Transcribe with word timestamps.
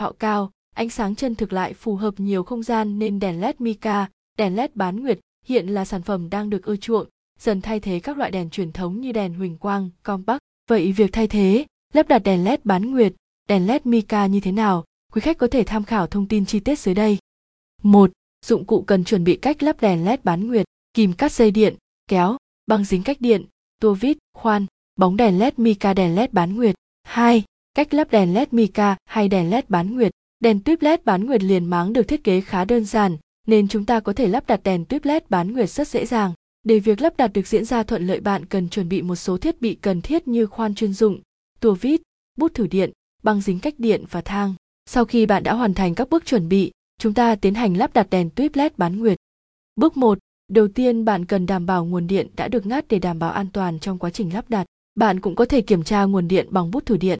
họ 0.00 0.12
cao, 0.18 0.50
ánh 0.74 0.90
sáng 0.90 1.14
chân 1.14 1.34
thực 1.34 1.52
lại 1.52 1.74
phù 1.74 1.96
hợp 1.96 2.14
nhiều 2.20 2.42
không 2.42 2.62
gian 2.62 2.98
nên 2.98 3.18
đèn 3.18 3.40
LED 3.40 3.54
Mica, 3.58 4.08
đèn 4.38 4.56
LED 4.56 4.70
bán 4.74 5.00
nguyệt 5.00 5.18
hiện 5.44 5.66
là 5.66 5.84
sản 5.84 6.02
phẩm 6.02 6.30
đang 6.30 6.50
được 6.50 6.64
ưa 6.64 6.76
chuộng, 6.76 7.08
dần 7.38 7.60
thay 7.60 7.80
thế 7.80 8.00
các 8.00 8.18
loại 8.18 8.30
đèn 8.30 8.50
truyền 8.50 8.72
thống 8.72 9.00
như 9.00 9.12
đèn 9.12 9.34
huỳnh 9.34 9.58
quang, 9.58 9.90
compact. 10.02 10.40
Vậy 10.68 10.92
việc 10.92 11.12
thay 11.12 11.26
thế, 11.26 11.66
lắp 11.92 12.08
đặt 12.08 12.18
đèn 12.18 12.44
LED 12.44 12.60
bán 12.64 12.90
nguyệt, 12.90 13.12
đèn 13.48 13.66
LED 13.66 13.82
Mica 13.84 14.26
như 14.26 14.40
thế 14.40 14.52
nào? 14.52 14.84
Quý 15.12 15.20
khách 15.20 15.38
có 15.38 15.46
thể 15.46 15.64
tham 15.64 15.84
khảo 15.84 16.06
thông 16.06 16.28
tin 16.28 16.46
chi 16.46 16.60
tiết 16.60 16.78
dưới 16.78 16.94
đây. 16.94 17.18
1. 17.82 18.10
Dụng 18.46 18.64
cụ 18.64 18.82
cần 18.82 19.04
chuẩn 19.04 19.24
bị 19.24 19.36
cách 19.36 19.62
lắp 19.62 19.80
đèn 19.80 20.04
LED 20.04 20.20
bán 20.24 20.46
nguyệt, 20.46 20.66
kìm 20.94 21.12
cắt 21.12 21.32
dây 21.32 21.50
điện, 21.50 21.76
kéo, 22.08 22.36
băng 22.66 22.84
dính 22.84 23.02
cách 23.02 23.20
điện, 23.20 23.44
tua 23.80 23.94
vít, 23.94 24.16
khoan, 24.34 24.66
bóng 24.96 25.16
đèn 25.16 25.38
LED 25.38 25.54
Mica 25.56 25.94
đèn 25.94 26.14
LED 26.14 26.30
bán 26.32 26.56
nguyệt. 26.56 26.74
2. 27.02 27.44
Cách 27.76 27.94
lắp 27.94 28.10
đèn 28.10 28.34
LED 28.34 28.48
Mica 28.50 28.96
hay 29.04 29.28
đèn 29.28 29.50
LED 29.50 29.64
bán 29.68 29.94
nguyệt. 29.94 30.12
Đèn 30.40 30.60
tuyếp 30.60 30.82
LED 30.82 31.00
bán 31.04 31.26
nguyệt 31.26 31.42
liền 31.42 31.64
máng 31.64 31.92
được 31.92 32.02
thiết 32.02 32.24
kế 32.24 32.40
khá 32.40 32.64
đơn 32.64 32.84
giản, 32.84 33.16
nên 33.46 33.68
chúng 33.68 33.84
ta 33.84 34.00
có 34.00 34.12
thể 34.12 34.28
lắp 34.28 34.46
đặt 34.46 34.60
đèn 34.64 34.84
tuyếp 34.84 35.04
LED 35.04 35.22
bán 35.28 35.52
nguyệt 35.52 35.70
rất 35.70 35.88
dễ 35.88 36.06
dàng. 36.06 36.32
Để 36.64 36.78
việc 36.78 37.00
lắp 37.00 37.16
đặt 37.16 37.32
được 37.32 37.46
diễn 37.46 37.64
ra 37.64 37.82
thuận 37.82 38.06
lợi 38.06 38.20
bạn 38.20 38.44
cần 38.46 38.68
chuẩn 38.68 38.88
bị 38.88 39.02
một 39.02 39.16
số 39.16 39.38
thiết 39.38 39.60
bị 39.60 39.74
cần 39.74 40.02
thiết 40.02 40.28
như 40.28 40.46
khoan 40.46 40.74
chuyên 40.74 40.92
dụng, 40.92 41.20
tua 41.60 41.74
vít, 41.74 42.00
bút 42.36 42.54
thử 42.54 42.66
điện, 42.66 42.90
băng 43.22 43.40
dính 43.40 43.60
cách 43.60 43.74
điện 43.78 44.04
và 44.10 44.20
thang. 44.20 44.54
Sau 44.86 45.04
khi 45.04 45.26
bạn 45.26 45.42
đã 45.42 45.54
hoàn 45.54 45.74
thành 45.74 45.94
các 45.94 46.10
bước 46.10 46.26
chuẩn 46.26 46.48
bị, 46.48 46.72
chúng 46.98 47.14
ta 47.14 47.34
tiến 47.34 47.54
hành 47.54 47.76
lắp 47.76 47.94
đặt 47.94 48.10
đèn 48.10 48.30
tuyếp 48.30 48.56
LED 48.56 48.72
bán 48.76 48.98
nguyệt. 48.98 49.18
Bước 49.76 49.96
1. 49.96 50.18
Đầu 50.48 50.68
tiên 50.68 51.04
bạn 51.04 51.24
cần 51.24 51.46
đảm 51.46 51.66
bảo 51.66 51.84
nguồn 51.84 52.06
điện 52.06 52.28
đã 52.36 52.48
được 52.48 52.66
ngắt 52.66 52.88
để 52.88 52.98
đảm 52.98 53.18
bảo 53.18 53.30
an 53.30 53.46
toàn 53.52 53.78
trong 53.78 53.98
quá 53.98 54.10
trình 54.10 54.34
lắp 54.34 54.50
đặt. 54.50 54.66
Bạn 54.94 55.20
cũng 55.20 55.34
có 55.34 55.44
thể 55.44 55.60
kiểm 55.60 55.82
tra 55.82 56.04
nguồn 56.04 56.28
điện 56.28 56.46
bằng 56.50 56.70
bút 56.70 56.86
thử 56.86 56.96
điện. 56.96 57.18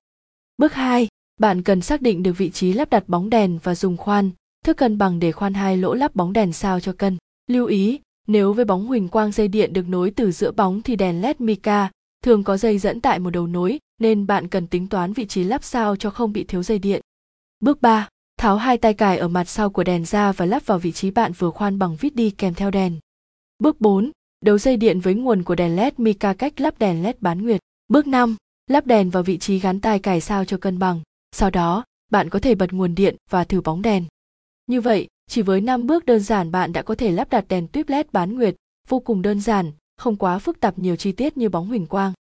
Bước 0.58 0.74
2. 0.74 1.08
Bạn 1.40 1.62
cần 1.62 1.80
xác 1.80 2.02
định 2.02 2.22
được 2.22 2.32
vị 2.32 2.50
trí 2.50 2.72
lắp 2.72 2.90
đặt 2.90 3.08
bóng 3.08 3.30
đèn 3.30 3.58
và 3.62 3.74
dùng 3.74 3.96
khoan, 3.96 4.30
thước 4.64 4.76
cân 4.76 4.98
bằng 4.98 5.18
để 5.18 5.32
khoan 5.32 5.54
hai 5.54 5.76
lỗ 5.76 5.94
lắp 5.94 6.14
bóng 6.14 6.32
đèn 6.32 6.52
sao 6.52 6.80
cho 6.80 6.92
cân. 6.92 7.16
Lưu 7.50 7.66
ý, 7.66 8.00
nếu 8.26 8.52
với 8.52 8.64
bóng 8.64 8.86
huỳnh 8.86 9.08
quang 9.08 9.32
dây 9.32 9.48
điện 9.48 9.72
được 9.72 9.88
nối 9.88 10.10
từ 10.10 10.32
giữa 10.32 10.50
bóng 10.50 10.82
thì 10.82 10.96
đèn 10.96 11.22
LED 11.22 11.36
mica 11.38 11.90
thường 12.24 12.44
có 12.44 12.56
dây 12.56 12.78
dẫn 12.78 13.00
tại 13.00 13.18
một 13.18 13.30
đầu 13.30 13.46
nối 13.46 13.78
nên 14.00 14.26
bạn 14.26 14.48
cần 14.48 14.66
tính 14.66 14.86
toán 14.86 15.12
vị 15.12 15.26
trí 15.26 15.44
lắp 15.44 15.64
sao 15.64 15.96
cho 15.96 16.10
không 16.10 16.32
bị 16.32 16.44
thiếu 16.44 16.62
dây 16.62 16.78
điện. 16.78 17.00
Bước 17.60 17.82
3. 17.82 18.08
Tháo 18.38 18.56
hai 18.56 18.78
tay 18.78 18.94
cài 18.94 19.18
ở 19.18 19.28
mặt 19.28 19.48
sau 19.48 19.70
của 19.70 19.84
đèn 19.84 20.04
ra 20.04 20.32
và 20.32 20.46
lắp 20.46 20.66
vào 20.66 20.78
vị 20.78 20.92
trí 20.92 21.10
bạn 21.10 21.32
vừa 21.32 21.50
khoan 21.50 21.78
bằng 21.78 21.96
vít 21.96 22.14
đi 22.14 22.30
kèm 22.30 22.54
theo 22.54 22.70
đèn. 22.70 22.98
Bước 23.58 23.80
4. 23.80 24.10
Đấu 24.44 24.58
dây 24.58 24.76
điện 24.76 25.00
với 25.00 25.14
nguồn 25.14 25.42
của 25.42 25.54
đèn 25.54 25.76
LED 25.76 25.92
mica 25.96 26.34
cách 26.34 26.60
lắp 26.60 26.78
đèn 26.78 27.02
LED 27.02 27.16
bán 27.20 27.42
nguyệt. 27.42 27.60
Bước 27.88 28.06
5. 28.06 28.36
Lắp 28.70 28.86
đèn 28.86 29.10
vào 29.10 29.22
vị 29.22 29.38
trí 29.38 29.58
gắn 29.58 29.80
tai 29.80 29.98
cài 29.98 30.20
sao 30.20 30.44
cho 30.44 30.56
cân 30.56 30.78
bằng. 30.78 31.00
Sau 31.32 31.50
đó, 31.50 31.84
bạn 32.10 32.30
có 32.30 32.38
thể 32.38 32.54
bật 32.54 32.72
nguồn 32.72 32.94
điện 32.94 33.16
và 33.30 33.44
thử 33.44 33.60
bóng 33.60 33.82
đèn. 33.82 34.04
Như 34.66 34.80
vậy, 34.80 35.08
chỉ 35.30 35.42
với 35.42 35.60
5 35.60 35.86
bước 35.86 36.04
đơn 36.04 36.20
giản 36.20 36.50
bạn 36.50 36.72
đã 36.72 36.82
có 36.82 36.94
thể 36.94 37.10
lắp 37.10 37.30
đặt 37.30 37.44
đèn 37.48 37.68
tuyếp 37.68 37.88
LED 37.88 38.06
bán 38.12 38.34
nguyệt, 38.34 38.56
vô 38.88 39.00
cùng 39.00 39.22
đơn 39.22 39.40
giản, 39.40 39.72
không 39.96 40.16
quá 40.16 40.38
phức 40.38 40.60
tạp 40.60 40.78
nhiều 40.78 40.96
chi 40.96 41.12
tiết 41.12 41.36
như 41.36 41.48
bóng 41.48 41.66
huỳnh 41.66 41.86
quang. 41.86 42.12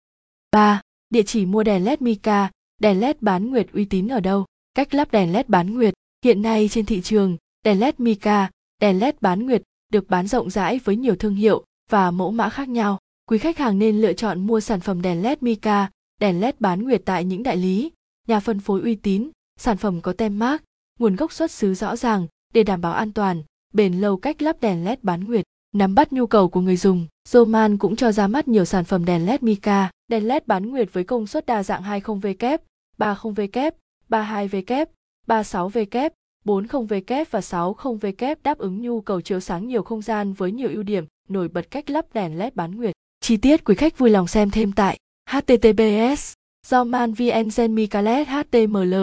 3. 0.52 0.82
Địa 1.10 1.24
chỉ 1.24 1.46
mua 1.46 1.64
đèn 1.64 1.84
LED 1.84 2.02
Mica, 2.02 2.52
đèn 2.80 3.00
LED 3.00 3.16
bán 3.22 3.50
nguyệt 3.50 3.68
uy 3.74 3.86
tín 3.86 4.08
ở 4.08 4.20
đâu? 4.20 4.46
Cách 4.74 4.94
lắp 4.94 5.12
đèn 5.12 5.34
LED 5.34 5.46
bán 5.48 5.74
nguyệt. 5.74 5.94
Hiện 6.26 6.42
nay 6.42 6.70
trên 6.72 6.86
thị 6.86 7.02
trường, 7.02 7.38
đèn 7.64 7.80
LED 7.80 7.96
Mica, 7.98 8.50
đèn 8.82 9.00
LED 9.00 9.16
bán 9.22 9.46
nguyệt 9.46 9.62
được 9.90 10.10
bán 10.10 10.28
rộng 10.28 10.50
rãi 10.50 10.80
với 10.84 10.96
nhiều 10.96 11.16
thương 11.16 11.36
hiệu 11.36 11.64
và 11.90 12.12
mẫu 12.12 12.32
mã 12.32 12.50
khác 12.50 12.70
nhau. 12.70 13.00
Quý 13.26 13.38
khách 13.38 13.58
hàng 13.58 13.80
nên 13.80 14.02
lựa 14.02 14.14
chọn 14.14 14.48
mua 14.48 14.60
sản 14.60 14.80
phẩm 14.80 15.02
đèn 15.02 15.22
LED 15.22 15.38
Mica, 15.42 15.90
đèn 16.22 16.42
LED 16.42 16.56
bán 16.60 16.84
nguyệt 16.84 17.02
tại 17.06 17.24
những 17.24 17.44
đại 17.44 17.58
lý, 17.58 17.92
nhà 18.28 18.40
phân 18.40 18.60
phối 18.60 18.82
uy 18.82 18.96
tín, 18.96 19.30
sản 19.60 19.78
phẩm 19.78 20.02
có 20.02 20.14
tem 20.14 20.40
mác, 20.40 20.64
nguồn 21.00 21.16
gốc 21.16 21.34
xuất 21.34 21.52
xứ 21.52 21.74
rõ 21.74 21.96
ràng 21.96 22.28
để 22.54 22.64
đảm 22.64 22.82
bảo 22.82 22.94
an 22.94 23.14
toàn, 23.14 23.44
bền 23.74 23.94
lâu 23.94 24.18
cách 24.18 24.42
lắp 24.42 24.62
đèn 24.62 24.86
LED 24.86 25.00
bán 25.02 25.24
nguyệt. 25.24 25.46
Nắm 25.74 25.96
bắt 25.96 26.14
nhu 26.14 26.28
cầu 26.28 26.50
của 26.50 26.62
người 26.62 26.78
dùng, 26.78 27.08
Roman 27.30 27.78
cũng 27.78 27.96
cho 27.96 28.12
ra 28.12 28.28
mắt 28.28 28.48
nhiều 28.48 28.66
sản 28.66 28.84
phẩm 28.84 29.06
đèn 29.06 29.26
LED 29.26 29.44
Mica, 29.44 29.92
đèn 30.08 30.28
LED 30.28 30.44
bán 30.46 30.70
nguyệt 30.70 30.94
với 30.94 31.04
công 31.04 31.28
suất 31.28 31.46
đa 31.46 31.64
dạng 31.64 31.84
20W, 31.84 32.58
30W, 32.98 33.72
32W, 34.10 34.86
36W, 35.28 36.10
40W 36.46 37.26
và 37.32 37.40
60W 37.40 38.36
đáp 38.44 38.58
ứng 38.58 38.82
nhu 38.82 39.02
cầu 39.02 39.22
chiếu 39.22 39.40
sáng 39.40 39.68
nhiều 39.68 39.84
không 39.84 40.02
gian 40.02 40.34
với 40.34 40.52
nhiều 40.52 40.70
ưu 40.70 40.84
điểm 40.84 41.06
nổi 41.30 41.48
bật 41.48 41.72
cách 41.72 41.90
lắp 41.90 42.06
đèn 42.14 42.38
LED 42.38 42.54
bán 42.54 42.76
nguyệt. 42.76 42.96
Chi 43.22 43.38
tiết 43.38 43.64
quý 43.66 43.76
khách 43.76 43.98
vui 43.98 44.10
lòng 44.10 44.28
xem 44.28 44.50
thêm 44.52 44.72
tại 44.72 44.98
https 45.30 46.34
do 46.68 46.84
man 46.84 47.14
vn 47.14 47.50
zenmicalet 47.50 48.26
html 48.28 48.94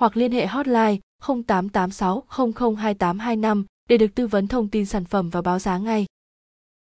hoặc 0.00 0.16
liên 0.16 0.32
hệ 0.32 0.46
hotline 0.46 0.96
0886 1.26 2.24
002825 2.28 3.64
để 3.88 3.96
được 3.96 4.14
tư 4.14 4.26
vấn 4.26 4.46
thông 4.46 4.68
tin 4.68 4.86
sản 4.86 5.04
phẩm 5.04 5.30
và 5.30 5.42
báo 5.42 5.58
giá 5.58 5.78
ngay. 5.78 6.06